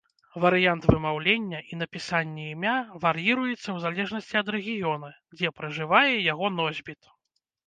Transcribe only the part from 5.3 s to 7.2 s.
дзе пражывае яго носьбіт.